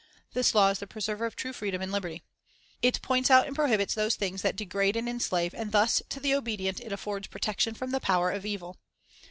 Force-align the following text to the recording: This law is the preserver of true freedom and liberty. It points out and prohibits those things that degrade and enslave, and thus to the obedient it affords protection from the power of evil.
This 0.33 0.55
law 0.55 0.69
is 0.69 0.79
the 0.79 0.87
preserver 0.87 1.27
of 1.27 1.35
true 1.35 1.53
freedom 1.53 1.79
and 1.79 1.91
liberty. 1.91 2.23
It 2.81 3.03
points 3.03 3.29
out 3.29 3.45
and 3.45 3.55
prohibits 3.55 3.93
those 3.93 4.15
things 4.15 4.41
that 4.41 4.55
degrade 4.55 4.95
and 4.95 5.07
enslave, 5.07 5.53
and 5.53 5.71
thus 5.71 6.01
to 6.09 6.19
the 6.19 6.33
obedient 6.33 6.79
it 6.79 6.91
affords 6.91 7.27
protection 7.27 7.75
from 7.75 7.91
the 7.91 7.99
power 7.99 8.31
of 8.31 8.43
evil. 8.43 8.77